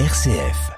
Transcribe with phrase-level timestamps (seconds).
[0.00, 0.72] RCF.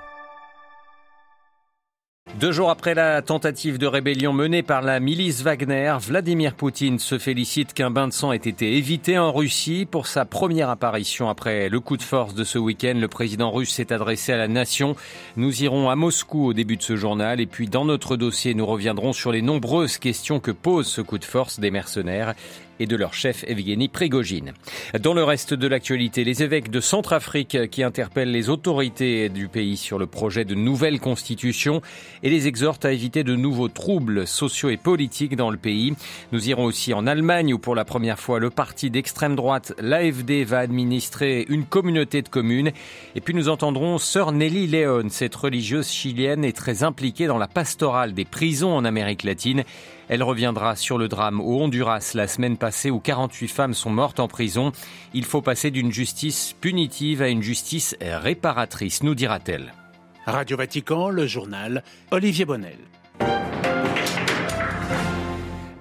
[2.39, 7.19] Deux jours après la tentative de rébellion menée par la milice Wagner, Vladimir Poutine se
[7.19, 9.87] félicite qu'un bain de sang ait été évité en Russie.
[9.91, 13.73] Pour sa première apparition après le coup de force de ce week-end, le président russe
[13.73, 14.97] s'est adressé à la nation.
[15.37, 18.67] Nous irons à Moscou au début de ce journal et puis dans notre dossier, nous
[18.67, 22.35] reviendrons sur les nombreuses questions que pose ce coup de force des mercenaires
[22.81, 24.53] et de leur chef Evgeny Prigogine.
[25.01, 29.77] Dans le reste de l'actualité, les évêques de Centrafrique qui interpellent les autorités du pays
[29.77, 31.83] sur le projet de nouvelle constitution
[32.23, 35.95] et les exhortent à éviter de nouveaux troubles sociaux et politiques dans le pays.
[36.33, 40.45] Nous irons aussi en Allemagne où pour la première fois le parti d'extrême droite, l'AFD,
[40.45, 42.73] va administrer une communauté de communes.
[43.15, 47.49] Et puis nous entendrons Sœur Nelly Leon, cette religieuse chilienne est très impliquée dans la
[47.49, 49.65] pastorale des prisons en Amérique latine.
[50.09, 54.21] Elle reviendra sur le drame au Honduras la semaine passée où 48 femmes sont mortes
[54.21, 54.73] en prison.
[55.15, 59.73] Il faut passer d'une justice punitive à une justice réparatrice, nous dira-t-elle.
[60.27, 62.79] Radio Vatican, le journal Olivier Bonnel.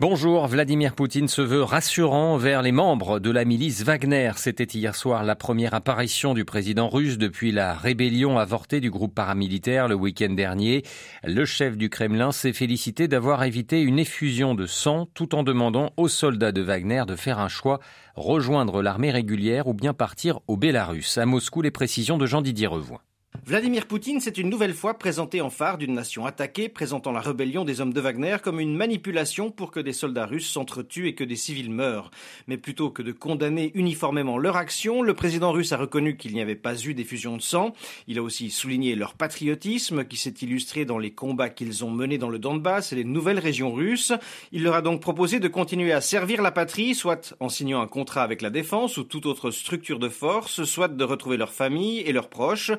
[0.08, 4.34] Bonjour, Vladimir Poutine se veut rassurant vers les membres de la milice Wagner.
[4.36, 9.16] C'était hier soir la première apparition du président russe depuis la rébellion avortée du groupe
[9.16, 10.83] paramilitaire le week-end dernier.
[11.23, 15.92] Le chef du Kremlin s'est félicité d'avoir évité une effusion de sang tout en demandant
[15.98, 17.80] aux soldats de Wagner de faire un choix,
[18.14, 21.17] rejoindre l'armée régulière ou bien partir au Bélarus.
[21.17, 23.05] À Moscou, les précisions de Jean-Didier Revoix.
[23.44, 27.66] Vladimir Poutine s'est une nouvelle fois présenté en phare d'une nation attaquée, présentant la rébellion
[27.66, 31.23] des hommes de Wagner comme une manipulation pour que des soldats russes s'entretuent et que
[31.23, 32.11] des civils meurent.
[32.47, 36.42] Mais plutôt que de condamner uniformément leur action, le président russe a reconnu qu'il n'y
[36.42, 37.73] avait pas eu d'effusion de sang.
[38.08, 42.17] Il a aussi souligné leur patriotisme qui s'est illustré dans les combats qu'ils ont menés
[42.17, 44.14] dans le Donbass et les nouvelles régions russes.
[44.52, 47.88] Il leur a donc proposé de continuer à servir la patrie, soit en signant un
[47.88, 51.99] contrat avec la défense ou toute autre structure de force, soit de retrouver leur famille
[51.99, 52.72] et leurs proches,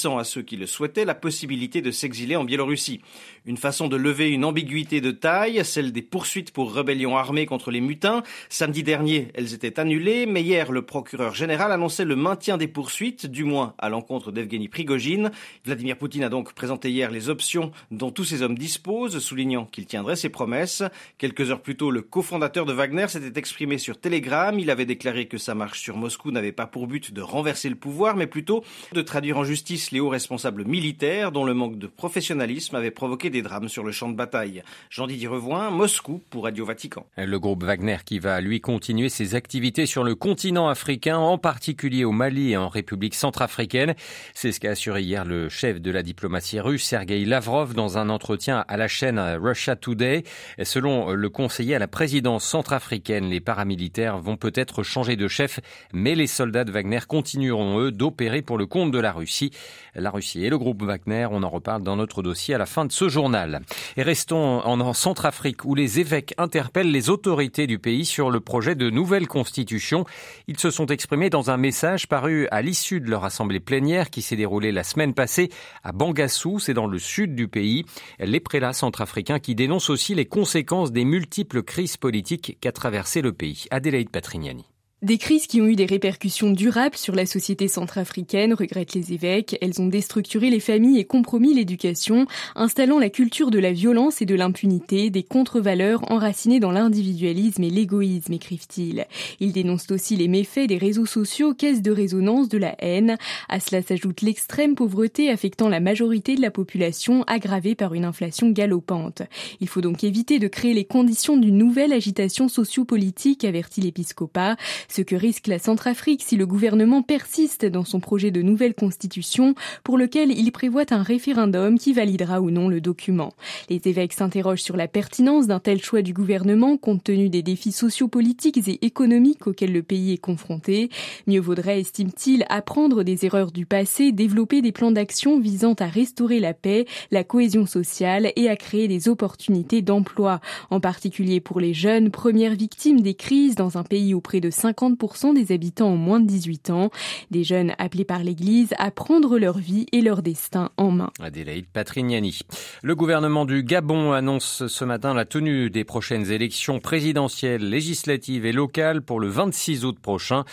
[0.00, 3.02] laissant à ceux qui le souhaitaient la possibilité de s'exiler en Biélorussie.
[3.44, 7.70] Une façon de lever une ambiguïté de taille, celle des poursuites pour rébellion armée contre
[7.70, 8.22] les mutins.
[8.48, 13.26] Samedi dernier, elles étaient annulées, mais hier, le procureur général annonçait le maintien des poursuites,
[13.26, 15.32] du moins à l'encontre d'Evgeny Prigogine.
[15.66, 19.84] Vladimir Poutine a donc présenté hier les options dont tous ces hommes disposent, soulignant qu'il
[19.84, 20.82] tiendrait ses promesses.
[21.18, 24.58] Quelques heures plus tôt, le cofondateur de Wagner s'était exprimé sur Telegram.
[24.58, 27.76] Il avait déclaré que sa marche sur Moscou n'avait pas pour but de renverser le
[27.76, 28.64] pouvoir, mais plutôt
[28.94, 33.30] de traduire en justice les hauts responsables militaires dont le manque de professionnalisme avait provoqué
[33.30, 34.62] des drames sur le champ de bataille.
[34.90, 37.06] Jean-Didier Revoin, Moscou pour Radio Vatican.
[37.16, 42.04] Le groupe Wagner qui va lui continuer ses activités sur le continent africain, en particulier
[42.04, 43.94] au Mali et en République centrafricaine.
[44.34, 48.08] C'est ce qu'a assuré hier le chef de la diplomatie russe, Sergei Lavrov, dans un
[48.08, 50.24] entretien à la chaîne Russia Today.
[50.62, 55.60] Selon le conseiller à la présidence centrafricaine, les paramilitaires vont peut-être changer de chef,
[55.92, 59.50] mais les soldats de Wagner continueront, eux, d'opérer pour le compte de la Russie.
[59.94, 62.84] La Russie et le groupe Wagner, on en reparle dans notre dossier à la fin
[62.84, 63.62] de ce journal.
[63.96, 68.74] Et restons en Centrafrique où les évêques interpellent les autorités du pays sur le projet
[68.74, 70.04] de nouvelle constitution.
[70.48, 74.22] Ils se sont exprimés dans un message paru à l'issue de leur assemblée plénière qui
[74.22, 75.50] s'est déroulée la semaine passée
[75.84, 77.84] à Bangassou, c'est dans le sud du pays.
[78.18, 83.32] Les prélats centrafricains qui dénoncent aussi les conséquences des multiples crises politiques qu'a traversé le
[83.32, 83.66] pays.
[83.70, 84.66] Adélaïde Patrignani.
[85.02, 89.56] Des crises qui ont eu des répercussions durables sur la société centrafricaine, regrettent les évêques.
[89.62, 94.26] Elles ont déstructuré les familles et compromis l'éducation, installant la culture de la violence et
[94.26, 99.06] de l'impunité, des contre-valeurs enracinées dans l'individualisme et l'égoïsme, écrivent-ils.
[99.40, 103.16] Ils dénoncent aussi les méfaits des réseaux sociaux, caisse de résonance de la haine.
[103.48, 108.50] À cela s'ajoute l'extrême pauvreté affectant la majorité de la population, aggravée par une inflation
[108.50, 109.22] galopante.
[109.60, 114.56] Il faut donc éviter de créer les conditions d'une nouvelle agitation sociopolitique, avertit l'épiscopat
[114.90, 119.54] ce que risque la Centrafrique si le gouvernement persiste dans son projet de nouvelle constitution
[119.84, 123.32] pour lequel il prévoit un référendum qui validera ou non le document.
[123.68, 127.72] Les évêques s'interrogent sur la pertinence d'un tel choix du gouvernement compte tenu des défis
[127.72, 130.90] sociopolitiques et économiques auxquels le pays est confronté.
[131.26, 136.40] Mieux vaudrait, estime-t-il, apprendre des erreurs du passé, développer des plans d'action visant à restaurer
[136.40, 141.74] la paix, la cohésion sociale et à créer des opportunités d'emploi, en particulier pour les
[141.74, 145.88] jeunes, premières victimes des crises dans un pays où près de 50 50% des habitants
[145.88, 146.90] ont moins de 18 ans.
[147.30, 151.10] Des jeunes appelés par l'Église à prendre leur vie et leur destin en main.
[151.20, 152.40] Adélaïde Patrignani.
[152.82, 158.52] Le gouvernement du Gabon annonce ce matin la tenue des prochaines élections présidentielles, législatives et
[158.52, 160.44] locales pour le 26 août prochain.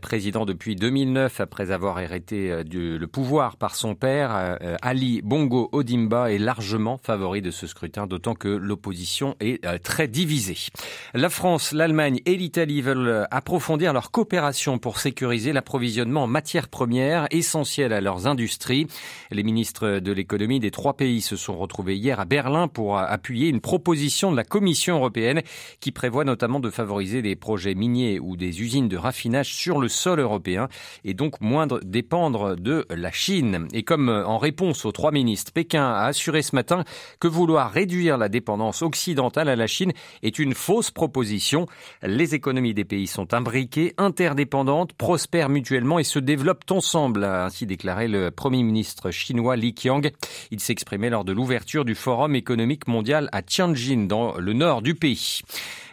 [0.00, 5.68] Président depuis 2009, après avoir hérité euh, le pouvoir par son père, euh, Ali Bongo
[5.72, 10.56] Odimba est largement favori de ce scrutin, d'autant que l'opposition est euh, très divisée.
[11.12, 16.68] La France, l'Allemagne et l'Italie veulent approfondir approfondir leur coopération pour sécuriser l'approvisionnement en matières
[16.68, 18.86] premières essentielles à leurs industries.
[19.32, 23.48] Les ministres de l'économie des trois pays se sont retrouvés hier à Berlin pour appuyer
[23.48, 25.42] une proposition de la Commission européenne
[25.80, 29.88] qui prévoit notamment de favoriser des projets miniers ou des usines de raffinage sur le
[29.88, 30.68] sol européen
[31.02, 33.66] et donc moindre dépendre de la Chine.
[33.72, 36.84] Et comme en réponse aux trois ministres, Pékin a assuré ce matin
[37.18, 39.90] que vouloir réduire la dépendance occidentale à la Chine
[40.22, 41.66] est une fausse proposition.
[42.02, 43.63] Les économies des pays sont imbriquées,
[43.98, 49.74] interdépendantes, prospèrent mutuellement et se développent ensemble, a ainsi déclaré le Premier ministre chinois Li
[49.74, 50.10] Qiang.
[50.50, 54.94] Il s'exprimait lors de l'ouverture du Forum économique mondial à Tianjin, dans le nord du
[54.94, 55.42] pays.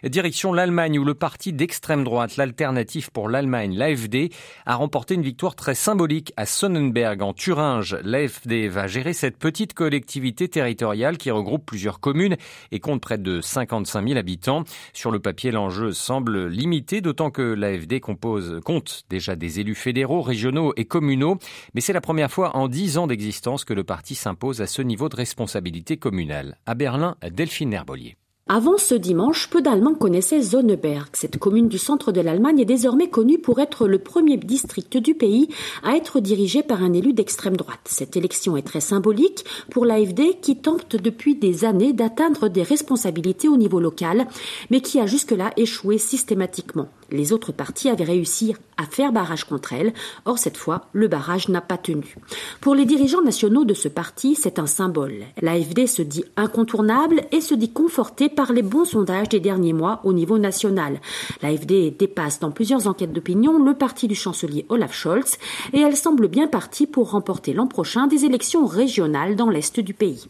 [0.03, 4.31] Direction l'Allemagne où le parti d'extrême droite, l'Alternative pour l'Allemagne, l'AFD,
[4.65, 7.95] a remporté une victoire très symbolique à Sonnenberg en Thuringe.
[8.03, 12.35] L'AFD va gérer cette petite collectivité territoriale qui regroupe plusieurs communes
[12.71, 14.63] et compte près de 55 000 habitants.
[14.93, 20.73] Sur le papier, l'enjeu semble limité, d'autant que l'AFD compte déjà des élus fédéraux, régionaux
[20.77, 21.37] et communaux.
[21.73, 24.81] Mais c'est la première fois en dix ans d'existence que le parti s'impose à ce
[24.81, 26.57] niveau de responsabilité communale.
[26.65, 28.15] À Berlin, Delphine Herbolier.
[28.47, 31.09] Avant ce dimanche, peu d'Allemands connaissaient Sonneberg.
[31.13, 35.13] Cette commune du centre de l'Allemagne est désormais connue pour être le premier district du
[35.13, 35.47] pays
[35.83, 37.79] à être dirigé par un élu d'extrême droite.
[37.85, 43.47] Cette élection est très symbolique pour l'AFD qui tente depuis des années d'atteindre des responsabilités
[43.47, 44.27] au niveau local,
[44.71, 46.89] mais qui a jusque-là échoué systématiquement.
[47.11, 49.93] Les autres partis avaient réussi à faire barrage contre elle.
[50.25, 52.15] Or, cette fois, le barrage n'a pas tenu.
[52.59, 55.25] Pour les dirigeants nationaux de ce parti, c'est un symbole.
[55.41, 60.01] L'AFD se dit incontournable et se dit confortée par les bons sondages des derniers mois
[60.03, 60.99] au niveau national.
[61.41, 65.37] L'AFD dépasse dans plusieurs enquêtes d'opinion le parti du chancelier Olaf Scholz
[65.73, 69.93] et elle semble bien partie pour remporter l'an prochain des élections régionales dans l'est du
[69.93, 70.27] pays.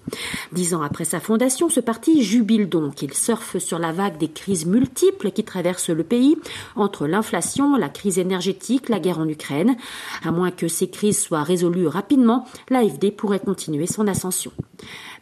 [0.52, 3.02] Dix ans après sa fondation, ce parti jubile donc.
[3.02, 6.38] Il surfe sur la vague des crises multiples qui traversent le pays
[6.76, 8.41] entre l'inflation, la crise énergétique,
[8.90, 9.76] la guerre en Ukraine.
[10.24, 14.52] À moins que ces crises soient résolues rapidement, l'AFD pourrait continuer son ascension.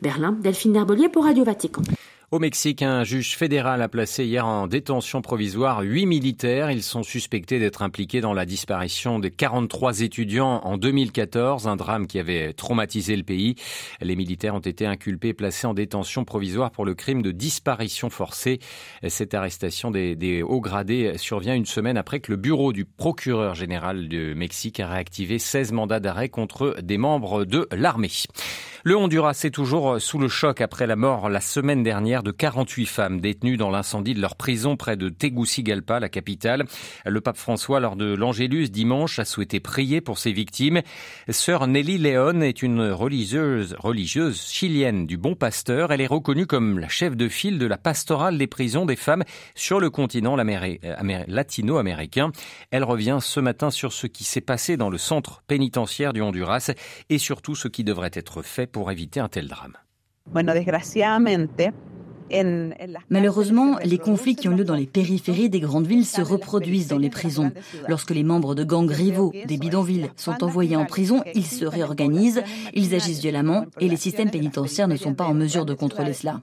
[0.02, 1.82] Berlin, Delphine Herbolier pour Radio Vatican.
[2.32, 6.70] Au Mexique, un juge fédéral a placé hier en détention provisoire huit militaires.
[6.70, 12.06] Ils sont suspectés d'être impliqués dans la disparition de 43 étudiants en 2014, un drame
[12.06, 13.56] qui avait traumatisé le pays.
[14.00, 18.60] Les militaires ont été inculpés, placés en détention provisoire pour le crime de disparition forcée.
[19.08, 23.56] Cette arrestation des, des hauts gradés survient une semaine après que le bureau du procureur
[23.56, 28.12] général du Mexique a réactivé 16 mandats d'arrêt contre des membres de l'armée.
[28.84, 32.86] Le Honduras est toujours sous le choc après la mort la semaine dernière de 48
[32.86, 36.66] femmes détenues dans l'incendie de leur prison près de Tegucigalpa, la capitale.
[37.06, 40.82] Le pape François, lors de l'Angélus dimanche, a souhaité prier pour ses victimes.
[41.30, 45.92] Sœur Nelly Leon est une religieuse, religieuse chilienne du Bon Pasteur.
[45.92, 49.24] Elle est reconnue comme la chef de file de la pastorale des prisons des femmes
[49.56, 52.32] sur le continent latino-américain.
[52.72, 56.72] Elle revient ce matin sur ce qui s'est passé dans le centre pénitentiaire du Honduras
[57.10, 59.78] et surtout ce qui devrait être fait pour éviter un tel drame.
[63.10, 66.98] Malheureusement, les conflits qui ont lieu dans les périphéries des grandes villes se reproduisent dans
[66.98, 67.52] les prisons.
[67.88, 72.42] Lorsque les membres de gangs rivaux des bidonvilles sont envoyés en prison, ils se réorganisent,
[72.74, 76.42] ils agissent violemment et les systèmes pénitentiaires ne sont pas en mesure de contrôler cela.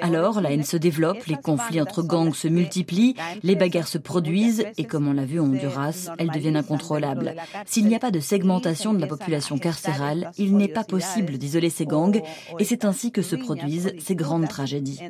[0.00, 4.66] Alors, la haine se développe, les conflits entre gangs se multiplient, les bagarres se produisent
[4.76, 7.34] et comme on l'a vu en Honduras, elles deviennent incontrôlables.
[7.66, 11.70] S'il n'y a pas de segmentation de la population carcérale, il n'est pas possible d'isoler
[11.70, 12.20] ces gangs
[12.58, 15.00] et c'est ainsi que se produisent ces grandes tragédies.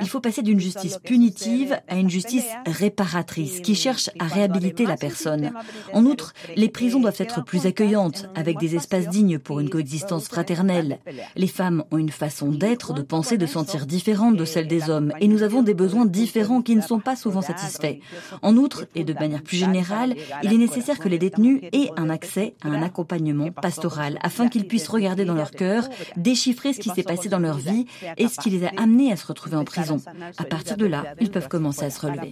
[0.00, 4.96] Il faut passer d'une justice punitive à une justice réparatrice qui cherche à réhabiliter la
[4.96, 5.52] personne.
[5.92, 10.28] En outre, les prisons doivent être plus accueillantes, avec des espaces dignes pour une coexistence
[10.28, 10.98] fraternelle.
[11.36, 15.12] Les femmes ont une façon d'être, de penser, de sentir différente de celle des hommes,
[15.20, 17.98] et nous avons des besoins différents qui ne sont pas souvent satisfaits.
[18.42, 22.10] En outre, et de manière plus générale, il est nécessaire que les détenus aient un
[22.10, 26.90] accès à un accompagnement pastoral, afin qu'ils puissent regarder dans leur cœur, déchiffrer ce qui
[26.90, 29.64] s'est passé dans leur vie et ce qui les a amenés à se retrouver en
[29.64, 30.00] prison.
[30.38, 32.30] À partir de là, ils peuvent commencer à se relever.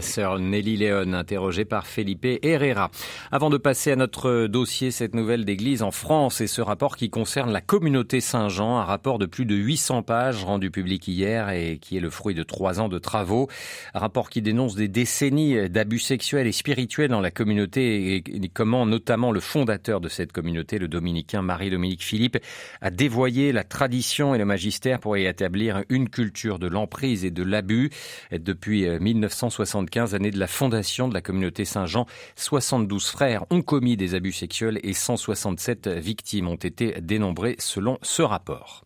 [0.00, 2.90] Sœur Nelly Léon, interrogée par Felipe Herrera.
[3.30, 7.10] Avant de passer à notre dossier, cette nouvelle d'église en France et ce rapport qui
[7.10, 11.78] concerne la communauté Saint-Jean, un rapport de plus de 800 pages rendu public hier et
[11.78, 13.48] qui est le fruit de trois ans de travaux.
[13.94, 18.86] Un rapport qui dénonce des décennies d'abus sexuels et spirituels dans la communauté et comment
[18.86, 22.38] notamment le fondateur de cette communauté, le dominicain Marie-Dominique Philippe,
[22.80, 27.30] a dévoyé la tradition et le magistère pour y établir une culture de l'emprise et
[27.30, 27.90] de l'abus.
[28.32, 34.14] Depuis 1975, année de la fondation de la communauté Saint-Jean, 72 frères ont commis des
[34.14, 38.84] abus sexuels et 167 victimes ont été dénombrées selon ce rapport.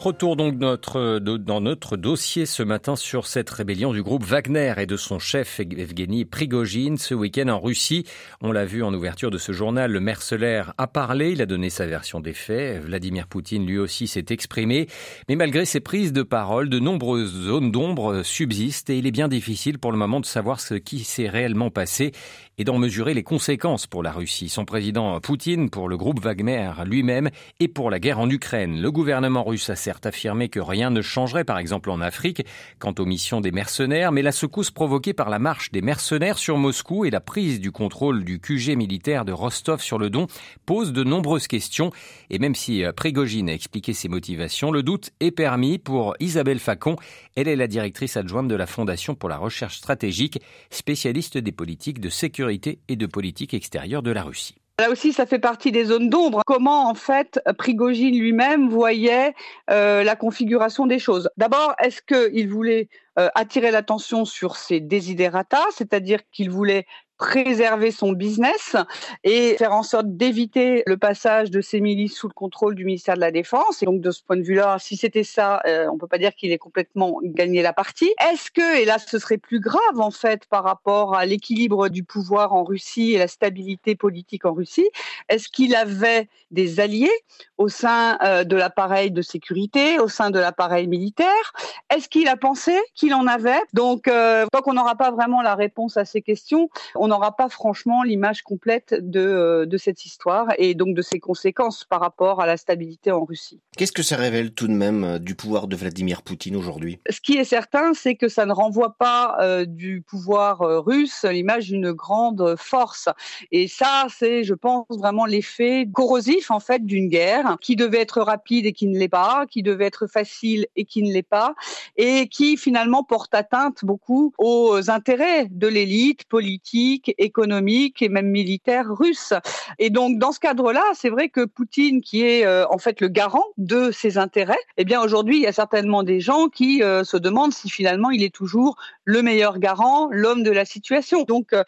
[0.00, 4.86] Retour donc notre, dans notre dossier ce matin sur cette rébellion du groupe Wagner et
[4.86, 8.06] de son chef Evgeny Prigogine ce week-end en Russie.
[8.40, 11.68] On l'a vu en ouverture de ce journal, le mercenaire a parlé, il a donné
[11.68, 12.82] sa version des faits.
[12.82, 14.88] Vladimir Poutine lui aussi s'est exprimé.
[15.28, 19.28] Mais malgré ses prises de parole, de nombreuses zones d'ombre subsistent et il est bien
[19.28, 22.12] difficile pour le moment de savoir ce qui s'est réellement passé
[22.60, 24.50] et d'en mesurer les conséquences pour la Russie.
[24.50, 28.82] Son président Poutine, pour le groupe Wagner lui-même et pour la guerre en Ukraine.
[28.82, 32.44] Le gouvernement russe a certes affirmé que rien ne changerait, par exemple en Afrique,
[32.78, 36.58] quant aux missions des mercenaires, mais la secousse provoquée par la marche des mercenaires sur
[36.58, 40.26] Moscou et la prise du contrôle du QG militaire de Rostov-sur-le-Don
[40.66, 41.92] pose de nombreuses questions.
[42.28, 46.58] Et même si euh, Prigogine a expliqué ses motivations, le doute est permis pour Isabelle
[46.58, 46.96] Facon.
[47.36, 52.00] Elle est la directrice adjointe de la Fondation pour la recherche stratégique, spécialiste des politiques
[52.00, 54.56] de sécurité et de politique extérieure de la Russie.
[54.80, 56.40] Là aussi, ça fait partie des zones d'ombre.
[56.46, 59.34] Comment, en fait, Prigogine lui-même voyait
[59.68, 61.28] euh, la configuration des choses?
[61.36, 62.88] D'abord, est-ce qu'il voulait
[63.18, 66.86] euh, attirer l'attention sur ses desiderata, c'est-à-dire qu'il voulait
[67.20, 68.76] préserver son business
[69.24, 73.14] et faire en sorte d'éviter le passage de ces milices sous le contrôle du ministère
[73.14, 73.82] de la Défense.
[73.82, 76.34] Et donc de ce point de vue-là, si c'était ça, euh, on peut pas dire
[76.34, 78.10] qu'il ait complètement gagné la partie.
[78.32, 82.04] Est-ce que, et là ce serait plus grave en fait par rapport à l'équilibre du
[82.04, 84.88] pouvoir en Russie et la stabilité politique en Russie,
[85.28, 87.12] est-ce qu'il avait des alliés
[87.58, 91.52] au sein euh, de l'appareil de sécurité, au sein de l'appareil militaire?
[91.94, 93.60] Est-ce qu'il a pensé qu'il en avait?
[93.74, 97.48] Donc euh, tant qu'on n'aura pas vraiment la réponse à ces questions, on n'aura pas
[97.48, 102.40] franchement l'image complète de, euh, de cette histoire et donc de ses conséquences par rapport
[102.40, 103.60] à la stabilité en Russie.
[103.76, 107.00] Qu'est-ce que ça révèle tout de même euh, du pouvoir de Vladimir Poutine aujourd'hui?
[107.10, 111.66] Ce qui est certain, c'est que ça ne renvoie pas euh, du pouvoir russe l'image
[111.66, 113.08] d'une grande force.
[113.52, 118.20] Et ça, c'est, je pense, vraiment l'effet corrosif en fait d'une guerre qui devait être
[118.20, 121.54] rapide et qui ne l'est pas, qui devait être facile et qui ne l'est pas,
[121.96, 128.86] et qui finalement porte atteinte beaucoup aux intérêts de l'élite politique économique et même militaire
[128.88, 129.32] russe.
[129.78, 133.08] Et donc, dans ce cadre-là, c'est vrai que Poutine, qui est euh, en fait le
[133.08, 137.04] garant de ses intérêts, eh bien aujourd'hui, il y a certainement des gens qui euh,
[137.04, 141.22] se demandent si finalement il est toujours le meilleur garant, l'homme de la situation.
[141.22, 141.64] Donc, euh,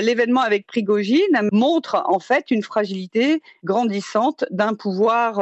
[0.00, 5.36] l'événement avec Prigogine montre en fait une fragilité grandissante d'un pouvoir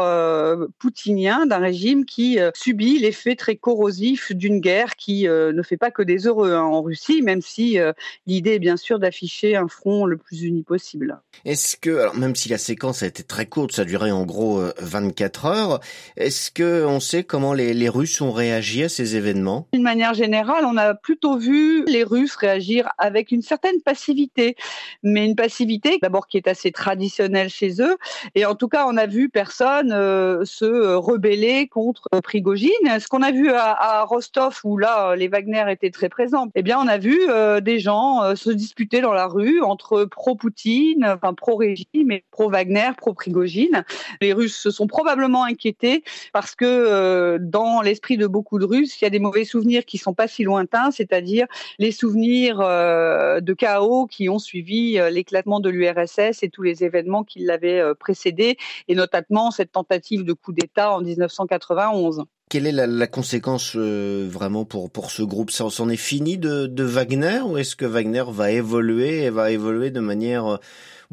[0.79, 6.03] poutinien, d'un régime qui subit l'effet très corrosif d'une guerre qui ne fait pas que
[6.03, 7.79] des heureux hein, en Russie, même si
[8.27, 9.24] l'idée est bien sûr d'afficher
[9.55, 11.21] un front le plus uni possible.
[11.45, 14.25] Est-ce que, alors même si la séquence a été très courte, ça a duré en
[14.25, 15.81] gros 24 euh, heures,
[16.17, 19.69] est-ce que on sait comment les, les Russes ont réagi à ces événements?
[19.73, 24.57] D'une manière générale, on a plutôt vu les Russes réagir avec une certaine passivité,
[25.03, 27.97] mais une passivité d'abord qui est assez traditionnelle chez eux,
[28.35, 32.71] et en tout cas, on a vu personne euh, se rebeller contre Prigogine.
[32.99, 36.79] Ce qu'on a vu à, Rostov, où là, les Wagner étaient très présents, eh bien,
[36.79, 42.11] on a vu euh, des gens se disputer dans la rue entre pro-Poutine, enfin pro-régime
[42.11, 43.85] et pro-Wagner, pro-Prigogine.
[44.23, 48.99] Les Russes se sont probablement inquiétés parce que euh, dans l'esprit de beaucoup de Russes,
[48.99, 51.47] il y a des mauvais souvenirs qui sont pas si lointains, c'est-à-dire
[51.79, 56.83] les souvenirs euh, de chaos qui ont suivi euh, l'éclatement de l'URSS et tous les
[56.83, 58.57] événements qui l'avaient précédé,
[58.89, 62.25] et notamment cette tentative de coup d'État en 1991.
[62.51, 65.51] Quelle est la, conséquence vraiment pour, pour ce groupe?
[65.51, 69.51] Ça en est fini de, de Wagner ou est-ce que Wagner va évoluer et va
[69.51, 70.61] évoluer de manière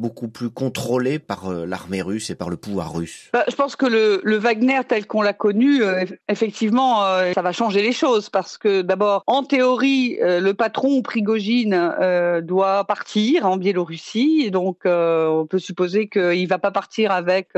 [0.01, 3.75] beaucoup plus contrôlé par euh, l'armée russe et par le pouvoir russe bah, Je pense
[3.75, 8.29] que le, Wagner tel qu'on l'a connu, euh, effectivement, euh, ça va changer les choses
[8.29, 11.91] parce que d'abord, en théorie, le patron Prigogine
[12.41, 17.49] doit partir en Biélorussie, et donc on peut supposer qu'il va pas partir avec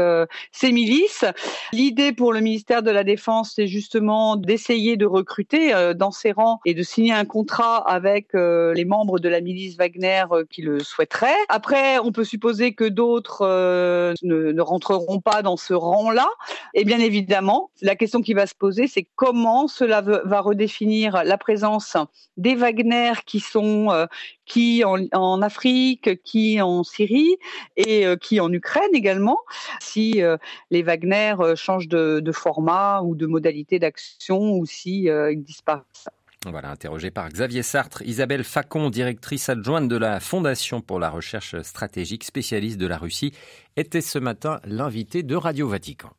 [0.51, 1.23] ses milices.
[1.71, 6.59] L'idée pour le ministère de la Défense, c'est justement d'essayer de recruter dans ses rangs
[6.65, 11.31] et de signer un contrat avec les membres de la milice Wagner qui le souhaiteraient.
[11.47, 16.27] Après, on peut supposer que d'autres euh, ne, rentreront pas dans ce rang-là.
[16.73, 21.37] Et bien évidemment, la question qui va se poser, c'est comment cela va redéfinir la
[21.37, 21.95] présence
[22.37, 24.07] des Wagner qui sont euh,
[24.47, 27.37] qui en, Afrique, qui en Syrie
[27.77, 29.37] et euh, qui en Ukraine également.
[29.79, 30.23] Si
[30.71, 36.09] les Wagner changent de, de, format ou de modalité d'action ou si ils disparaissent.
[36.45, 41.61] Voilà, interrogé par Xavier Sartre, Isabelle Facon, directrice adjointe de la Fondation pour la recherche
[41.61, 43.33] stratégique spécialiste de la Russie,
[43.77, 46.13] était ce matin l'invité de Radio Vatican.